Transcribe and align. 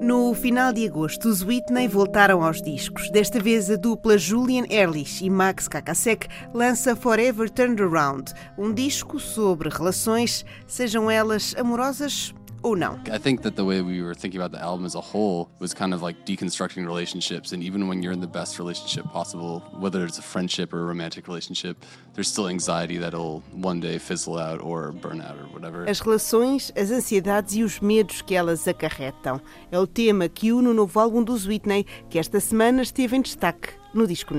No 0.00 0.32
final 0.32 0.72
de 0.72 0.86
agosto, 0.86 1.28
os 1.28 1.42
Whitney 1.42 1.88
voltaram 1.88 2.44
aos 2.44 2.62
discos. 2.62 3.10
Desta 3.10 3.40
vez, 3.40 3.68
a 3.68 3.74
dupla 3.74 4.16
Julian 4.16 4.64
Ehrlich 4.70 5.24
e 5.24 5.28
Max 5.28 5.66
Kakasek 5.66 6.28
lança 6.54 6.94
Forever 6.94 7.50
Turned 7.50 7.82
Around, 7.82 8.32
um 8.56 8.72
disco 8.72 9.18
sobre 9.18 9.68
relações, 9.68 10.44
sejam 10.68 11.10
elas 11.10 11.52
amorosas 11.58 12.32
ou 12.68 12.76
não. 12.76 13.00
I 13.10 13.18
think 13.18 13.42
that 13.42 13.56
the 13.56 13.64
way 13.64 13.80
we 13.80 14.02
were 14.02 14.14
thinking 14.14 14.40
about 14.40 14.52
the 14.52 14.62
album 14.62 14.84
as 14.84 14.94
a 14.94 15.00
whole 15.00 15.48
was 15.58 15.74
kind 15.74 15.94
of 15.94 16.02
like 16.02 16.24
deconstructing 16.24 16.86
relationships. 16.86 17.52
And 17.52 17.62
even 17.62 17.88
when 17.88 18.02
you're 18.02 18.12
in 18.12 18.20
the 18.20 18.26
best 18.26 18.58
relationship 18.58 19.04
possible, 19.12 19.62
whether 19.78 20.04
it's 20.04 20.18
a 20.18 20.22
friendship 20.22 20.72
or 20.72 20.80
a 20.80 20.84
romantic 20.84 21.26
relationship, 21.26 21.84
there's 22.14 22.28
still 22.28 22.48
anxiety 22.48 22.98
that'll 22.98 23.42
one 23.52 23.80
day 23.80 23.98
fizzle 23.98 24.38
out 24.38 24.60
or 24.60 24.92
burn 24.92 25.20
out 25.20 25.36
or 25.38 25.46
whatever. 25.52 25.88
As 25.88 26.00
relações, 26.00 26.72
as 26.76 26.90
ansiedades 26.90 27.54
e 27.54 27.62
os 27.62 27.80
medos 27.80 28.22
que 28.22 28.34
elas 28.34 28.66
acarretam. 28.68 29.40
É 29.70 29.78
o 29.78 29.86
tema 29.86 30.28
que 30.28 30.52
une 30.52 30.68
o 30.68 30.74
novo 30.74 30.98
álbum 31.00 31.22
dos 31.22 31.46
Whitney, 31.46 31.86
que 32.10 32.18
esta 32.18 32.40
semana 32.40 32.82
esteve 32.82 33.16
em 33.16 33.22
destaque 33.22 33.70
no 33.94 34.06
Disco 34.06 34.34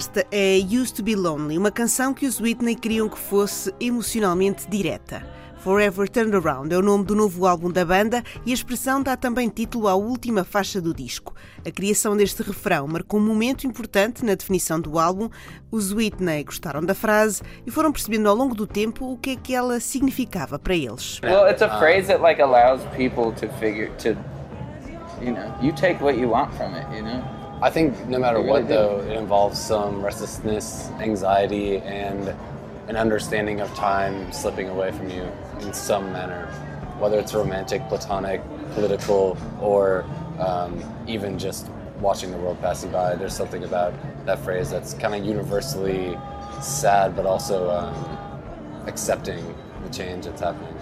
Esta 0.00 0.26
é 0.32 0.56
Used 0.56 0.94
to 0.94 1.02
Be 1.02 1.14
Lonely, 1.14 1.58
uma 1.58 1.70
canção 1.70 2.14
que 2.14 2.24
os 2.24 2.40
Whitney 2.40 2.74
queriam 2.74 3.06
que 3.06 3.18
fosse 3.18 3.70
emocionalmente 3.78 4.66
direta. 4.66 5.22
Forever 5.58 6.08
Turned 6.08 6.34
Around 6.34 6.74
é 6.74 6.78
o 6.78 6.80
nome 6.80 7.04
do 7.04 7.14
novo 7.14 7.46
álbum 7.46 7.70
da 7.70 7.84
banda 7.84 8.22
e 8.46 8.50
a 8.50 8.54
expressão 8.54 9.02
dá 9.02 9.14
também 9.14 9.50
título 9.50 9.88
à 9.88 9.94
última 9.94 10.42
faixa 10.42 10.80
do 10.80 10.94
disco. 10.94 11.34
A 11.66 11.70
criação 11.70 12.16
deste 12.16 12.42
refrão 12.42 12.88
marcou 12.88 13.20
um 13.20 13.26
momento 13.26 13.66
importante 13.66 14.24
na 14.24 14.34
definição 14.34 14.80
do 14.80 14.98
álbum. 14.98 15.28
Os 15.70 15.92
Whitney 15.92 16.44
gostaram 16.44 16.82
da 16.82 16.94
frase 16.94 17.42
e 17.66 17.70
foram 17.70 17.92
percebendo 17.92 18.26
ao 18.30 18.34
longo 18.34 18.54
do 18.54 18.66
tempo 18.66 19.04
o 19.04 19.18
que 19.18 19.32
é 19.32 19.36
que 19.36 19.54
ela 19.54 19.80
significava 19.80 20.58
para 20.58 20.74
eles. 20.74 21.20
Well, 21.22 21.46
it's 21.46 21.60
a 21.60 21.78
phrase 21.78 22.06
that 22.06 22.22
like 22.22 22.40
allows 22.40 22.80
people 22.96 23.32
to 23.32 23.54
figure 23.58 23.90
to 23.98 24.16
you 25.20 25.34
know, 25.34 25.54
you 25.60 25.74
take 25.74 26.02
what 26.02 26.18
you 26.18 26.30
want 26.30 26.54
from 26.54 26.74
it, 26.74 26.86
you 26.90 27.02
know. 27.02 27.39
I 27.62 27.68
think 27.68 28.08
no 28.08 28.18
matter 28.18 28.40
what, 28.40 28.62
do. 28.62 28.68
though, 28.68 29.00
it 29.00 29.16
involves 29.18 29.58
some 29.58 30.02
restlessness, 30.02 30.88
anxiety, 30.98 31.76
and 31.78 32.34
an 32.88 32.96
understanding 32.96 33.60
of 33.60 33.72
time 33.74 34.32
slipping 34.32 34.70
away 34.70 34.92
from 34.92 35.10
you 35.10 35.30
in 35.60 35.74
some 35.74 36.10
manner, 36.10 36.46
whether 36.98 37.18
it's 37.18 37.34
romantic, 37.34 37.86
platonic, 37.88 38.40
political, 38.72 39.36
or 39.60 40.04
um, 40.38 40.82
even 41.06 41.38
just 41.38 41.68
watching 42.00 42.30
the 42.30 42.38
world 42.38 42.58
passing 42.62 42.90
by. 42.90 43.14
There's 43.14 43.36
something 43.36 43.64
about 43.64 43.92
that 44.24 44.38
phrase 44.38 44.70
that's 44.70 44.94
kind 44.94 45.14
of 45.14 45.24
universally 45.24 46.16
sad, 46.62 47.14
but 47.14 47.26
also 47.26 47.70
um, 47.70 48.88
accepting 48.88 49.54
the 49.84 49.90
change 49.90 50.24
that's 50.24 50.40
happening. 50.40 50.74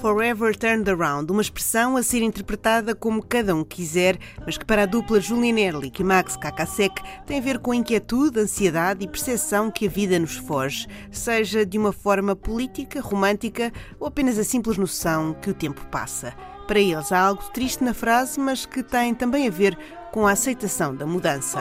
Forever 0.00 0.56
Turned 0.56 0.88
Around, 0.88 1.32
uma 1.32 1.42
expressão 1.42 1.96
a 1.96 2.02
ser 2.04 2.22
interpretada 2.22 2.94
como 2.94 3.22
cada 3.22 3.54
um 3.54 3.64
quiser, 3.64 4.16
mas 4.46 4.56
que 4.56 4.64
para 4.64 4.84
a 4.84 4.86
dupla 4.86 5.20
Julian 5.20 5.58
Ehrlich 5.58 6.00
e 6.00 6.04
Max 6.04 6.36
Kakasek 6.36 7.02
tem 7.26 7.38
a 7.38 7.42
ver 7.42 7.58
com 7.58 7.74
inquietude, 7.74 8.38
ansiedade 8.38 9.04
e 9.04 9.08
percepção 9.08 9.72
que 9.72 9.86
a 9.86 9.90
vida 9.90 10.16
nos 10.18 10.36
foge, 10.36 10.86
seja 11.10 11.66
de 11.66 11.76
uma 11.76 11.92
forma 11.92 12.36
política, 12.36 13.00
romântica 13.00 13.72
ou 13.98 14.06
apenas 14.06 14.38
a 14.38 14.44
simples 14.44 14.78
noção 14.78 15.34
que 15.34 15.50
o 15.50 15.54
tempo 15.54 15.84
passa. 15.86 16.32
Para 16.68 16.78
eles 16.78 17.10
há 17.10 17.18
algo 17.18 17.42
triste 17.52 17.82
na 17.82 17.92
frase, 17.92 18.38
mas 18.38 18.64
que 18.64 18.82
tem 18.82 19.14
também 19.14 19.48
a 19.48 19.50
ver 19.50 19.76
com 20.12 20.26
a 20.26 20.32
aceitação 20.32 20.94
da 20.94 21.06
mudança. 21.06 21.58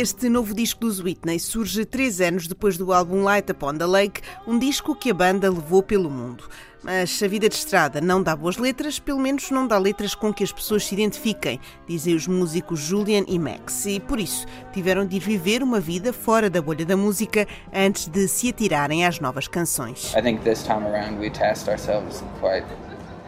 Este 0.00 0.30
novo 0.30 0.54
disco 0.54 0.80
dos 0.80 0.98
Whitney 0.98 1.38
surge 1.38 1.84
três 1.84 2.22
anos 2.22 2.46
depois 2.46 2.78
do 2.78 2.90
álbum 2.90 3.22
Light 3.22 3.52
Upon 3.52 3.74
the 3.74 3.84
Lake, 3.84 4.22
um 4.46 4.58
disco 4.58 4.94
que 4.94 5.10
a 5.10 5.14
banda 5.14 5.50
levou 5.50 5.82
pelo 5.82 6.08
mundo. 6.08 6.48
Mas 6.82 7.22
a 7.22 7.28
vida 7.28 7.50
de 7.50 7.54
estrada 7.54 8.00
não 8.00 8.22
dá 8.22 8.34
boas 8.34 8.56
letras, 8.56 8.98
pelo 8.98 9.20
menos 9.20 9.50
não 9.50 9.66
dá 9.66 9.76
letras 9.76 10.14
com 10.14 10.32
que 10.32 10.42
as 10.42 10.50
pessoas 10.50 10.86
se 10.86 10.94
identifiquem, 10.94 11.60
dizem 11.86 12.14
os 12.14 12.26
músicos 12.26 12.80
Julian 12.80 13.24
e 13.28 13.38
Max, 13.38 13.84
e 13.84 14.00
por 14.00 14.18
isso 14.18 14.46
tiveram 14.72 15.04
de 15.04 15.16
ir 15.16 15.20
viver 15.20 15.62
uma 15.62 15.80
vida 15.80 16.14
fora 16.14 16.48
da 16.48 16.62
bolha 16.62 16.86
da 16.86 16.96
música 16.96 17.46
antes 17.70 18.06
de 18.06 18.26
se 18.26 18.48
atirarem 18.48 19.04
às 19.04 19.20
novas 19.20 19.48
canções. 19.48 20.14
I 20.16 20.22
think 20.22 20.42
this 20.44 20.62
time 20.62 20.86
around 20.86 21.20
we 21.20 21.28
tasked 21.28 21.68
ourselves 21.68 22.24
quite 22.40 22.64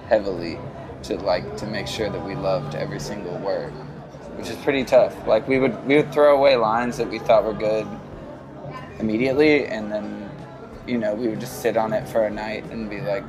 heavily 0.08 0.58
to 1.02 1.22
like 1.22 1.46
to 1.58 1.66
make 1.66 1.86
sure 1.86 2.10
that 2.10 2.24
we 2.26 2.34
loved 2.34 2.74
every 2.74 2.98
single 2.98 3.38
word, 3.44 3.74
which 4.36 4.48
is 4.48 4.56
pretty 4.56 4.84
tough. 4.84 5.14
Like 5.26 5.46
we 5.46 5.58
would 5.58 5.84
we 5.86 5.96
would 5.96 6.12
throw 6.12 6.36
away 6.36 6.56
lines 6.56 6.96
that 6.98 7.08
we 7.08 7.18
thought 7.18 7.44
were 7.44 7.52
good 7.52 7.86
immediately, 8.98 9.66
and 9.66 9.90
then 9.90 10.30
you 10.86 10.98
know 10.98 11.14
we 11.14 11.28
would 11.28 11.40
just 11.40 11.60
sit 11.60 11.76
on 11.76 11.92
it 11.92 12.08
for 12.08 12.24
a 12.24 12.30
night 12.30 12.64
and 12.70 12.88
be 12.88 13.00
like, 13.00 13.24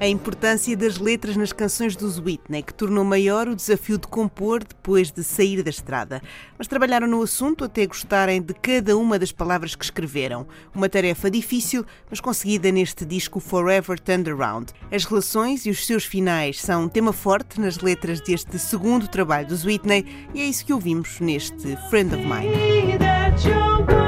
A 0.00 0.06
importância 0.06 0.76
das 0.76 0.98
letras 0.98 1.36
nas 1.36 1.52
canções 1.52 1.96
dos 1.96 2.18
Whitney, 2.18 2.62
que 2.62 2.74
tornou 2.74 3.02
maior 3.02 3.48
o 3.48 3.56
desafio 3.56 3.96
de 3.96 4.06
compor 4.06 4.62
depois 4.62 5.10
de 5.10 5.24
sair 5.24 5.62
da 5.62 5.70
estrada. 5.70 6.20
Mas 6.58 6.66
trabalharam 6.66 7.06
no 7.06 7.22
assunto 7.22 7.64
até 7.64 7.86
gostarem 7.86 8.42
de 8.42 8.52
cada 8.52 8.96
uma 8.96 9.18
das 9.18 9.32
palavras 9.32 9.74
que 9.74 9.84
escreveram. 9.84 10.46
Uma 10.74 10.88
tarefa 10.88 11.30
difícil, 11.30 11.86
mas 12.10 12.20
conseguida 12.20 12.70
neste 12.70 13.04
disco 13.04 13.40
Forever 13.40 13.98
Turned 13.98 14.30
Around. 14.30 14.72
As 14.92 15.04
relações 15.04 15.64
e 15.64 15.70
os 15.70 15.86
seus 15.86 16.04
finais 16.04 16.60
são 16.60 16.84
um 16.84 16.88
tema 16.88 17.12
forte 17.12 17.60
nas 17.60 17.78
letras 17.78 18.20
deste 18.20 18.58
segundo 18.58 19.08
trabalho 19.08 19.48
dos 19.48 19.64
Whitney 19.64 20.04
e 20.34 20.40
é 20.42 20.44
isso 20.44 20.64
que 20.64 20.72
ouvimos 20.72 21.20
neste 21.20 21.76
Friend 21.88 22.14
of 22.14 22.22
Mine. 22.22 24.05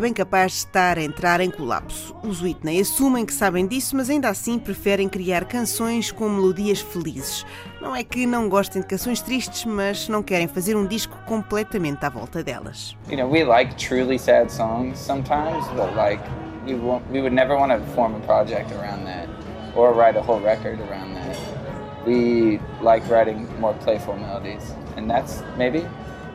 Bem 0.00 0.12
capaz 0.12 0.52
de 0.52 0.58
estar 0.58 0.98
a 0.98 1.02
entrar 1.02 1.40
em 1.40 1.50
colapso. 1.50 2.16
Os 2.22 2.42
Whitney 2.42 2.80
assumem 2.80 3.26
que 3.26 3.34
sabem 3.34 3.66
disso, 3.66 3.96
mas 3.96 4.08
ainda 4.08 4.28
assim 4.28 4.58
preferem 4.58 5.08
criar 5.08 5.44
canções 5.44 6.10
com 6.10 6.28
melodias 6.28 6.80
felizes. 6.80 7.44
Não 7.80 7.94
é 7.94 8.02
que 8.02 8.26
não 8.26 8.48
gostem 8.48 8.82
de 8.82 8.88
canções 8.88 9.20
tristes, 9.20 9.64
mas 9.64 10.08
não 10.08 10.22
querem 10.22 10.48
fazer 10.48 10.76
um 10.76 10.86
disco 10.86 11.16
completamente 11.26 12.04
à 12.04 12.08
volta 12.08 12.42
delas. 12.42 12.96
You 13.08 13.16
know, 13.16 13.30
we 13.30 13.44
like 13.44 13.76
truly 13.76 14.18
sad 14.18 14.50
songs 14.50 14.98
sometimes, 14.98 15.66
but 15.76 15.94
like 15.94 16.22
we 16.66 16.74
won't, 16.74 17.04
we 17.10 17.20
would 17.20 17.34
never 17.34 17.56
want 17.56 17.72
to 17.72 17.80
form 17.94 18.14
a 18.14 18.20
project 18.20 18.72
around 18.72 19.04
that 19.04 19.28
or 19.74 19.92
write 19.92 20.18
a 20.18 20.22
whole 20.22 20.40
record 20.40 20.80
around 20.80 21.14
that. 21.14 21.36
We 22.06 22.60
like 22.80 23.06
writing 23.08 23.46
more 23.60 23.74
playful 23.74 24.16
melodies, 24.16 24.74
and 24.96 25.08
that's 25.08 25.42
maybe, 25.56 25.86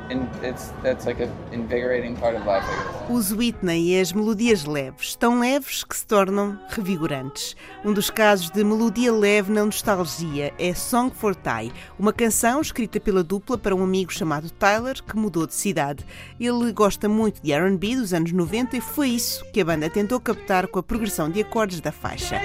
and 0.10 0.28
it's 0.44 0.72
that's 0.84 1.06
like 1.06 1.22
a 1.22 1.30
invigorating 1.52 2.16
part 2.16 2.36
of 2.36 2.46
life. 2.46 2.64
I 2.64 2.76
guess. 2.76 3.10
Os 3.10 3.32
Whitney 3.32 3.92
e 3.92 4.00
as 4.00 4.12
melodias 4.12 4.66
leves, 4.66 5.16
tão 5.16 5.40
leves 5.40 5.84
que 5.84 5.96
se 5.96 6.06
tornam 6.06 6.58
revigorantes. 6.70 7.56
Um 7.84 7.94
dos 7.94 8.10
casos 8.10 8.50
de 8.50 8.64
melodia 8.64 9.12
leve 9.12 9.52
na 9.52 9.66
nostalgia 9.66 10.54
é 10.58 10.74
Song 10.74 11.14
for 11.14 11.36
Ty, 11.36 11.72
uma 12.00 12.12
canção 12.12 12.62
escrita 12.62 13.00
pela 13.00 13.24
dupla 13.24 13.58
para 13.58 13.76
um 13.76 13.84
amigo 13.84 14.12
chamado 14.12 14.50
Tyler 14.50 15.02
que 15.04 15.16
mudou 15.16 15.46
de 15.46 15.54
cidade. 15.54 16.06
Ele 16.40 16.72
gosta 16.72 17.08
muito 17.08 17.42
de 17.42 17.52
R&B 17.52 17.96
dos 17.96 18.14
anos 18.14 18.32
90 18.32 18.78
e 18.78 18.82
foi 18.82 19.10
isso 19.10 19.46
que 19.52 19.62
a 19.62 19.66
banda 19.66 19.90
tentou 19.90 20.20
captar 20.20 20.68
com 20.68 20.80
a 20.80 20.84
progressão 20.84 21.30
de 21.30 21.42
acordes 21.42 21.80
da 21.80 21.92
faixa. 21.92 22.42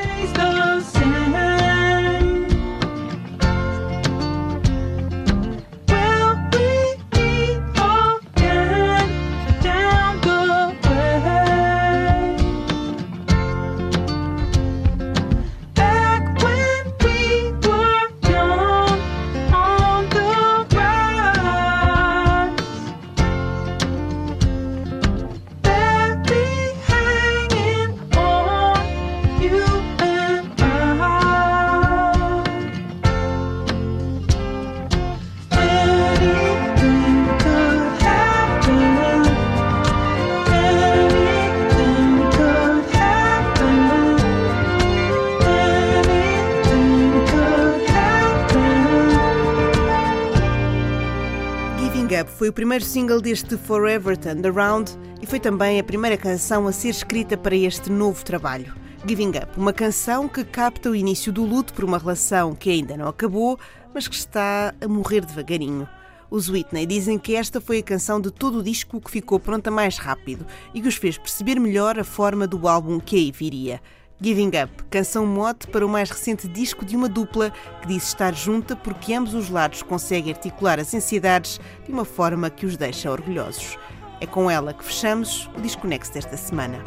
Foi 52.41 52.49
o 52.49 52.55
primeiro 52.55 52.83
single 52.83 53.21
deste 53.21 53.55
Forever 53.55 54.17
Turned 54.17 54.49
Around 54.49 54.93
e 55.21 55.27
foi 55.27 55.39
também 55.39 55.79
a 55.79 55.85
primeira 55.85 56.17
canção 56.17 56.67
a 56.67 56.73
ser 56.73 56.89
escrita 56.89 57.37
para 57.37 57.55
este 57.55 57.93
novo 57.93 58.25
trabalho. 58.25 58.75
Giving 59.07 59.33
Up, 59.37 59.59
uma 59.59 59.75
canção 59.75 60.27
que 60.27 60.43
capta 60.43 60.89
o 60.89 60.97
início 60.97 61.31
do 61.31 61.45
luto 61.45 61.75
por 61.75 61.85
uma 61.85 61.99
relação 61.99 62.55
que 62.55 62.71
ainda 62.71 62.97
não 62.97 63.09
acabou, 63.09 63.61
mas 63.93 64.09
que 64.09 64.15
está 64.15 64.75
a 64.81 64.89
morrer 64.89 65.23
devagarinho. 65.27 65.87
Os 66.31 66.49
Whitney 66.49 66.87
dizem 66.87 67.19
que 67.19 67.37
esta 67.37 67.61
foi 67.61 67.81
a 67.81 67.83
canção 67.83 68.19
de 68.19 68.31
todo 68.31 68.61
o 68.61 68.63
disco 68.63 69.03
que 69.03 69.11
ficou 69.11 69.39
pronta 69.39 69.71
mais 69.71 69.99
rápido 69.99 70.47
e 70.73 70.81
que 70.81 70.89
os 70.89 70.97
fez 70.97 71.19
perceber 71.19 71.61
melhor 71.61 71.99
a 71.99 72.05
forma 72.05 72.47
do 72.47 72.67
álbum 72.67 72.99
que 72.99 73.17
aí 73.17 73.31
viria. 73.31 73.83
Giving 74.22 74.50
Up, 74.62 74.84
canção 74.90 75.25
mote 75.25 75.67
para 75.67 75.84
o 75.84 75.88
mais 75.88 76.11
recente 76.11 76.46
disco 76.46 76.84
de 76.84 76.94
uma 76.94 77.08
dupla 77.08 77.50
que 77.81 77.88
diz 77.88 78.02
estar 78.08 78.34
junta 78.34 78.76
porque 78.76 79.14
ambos 79.14 79.32
os 79.32 79.49
lados 79.49 79.82
conseguem 79.82 80.34
articular 80.34 80.78
as 80.78 80.93
ansiedades 80.93 81.58
de 81.87 81.90
uma 81.90 82.05
forma 82.05 82.50
que 82.50 82.67
os 82.67 82.76
deixa 82.76 83.10
orgulhosos. 83.10 83.79
É 84.20 84.27
com 84.27 84.50
ela 84.50 84.74
que 84.74 84.84
fechamos 84.84 85.48
o 85.56 85.60
Desconexo 85.62 86.12
desta 86.12 86.36
semana. 86.36 86.84